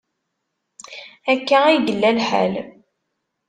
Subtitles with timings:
[1.31, 2.53] Akka ay yella lḥal.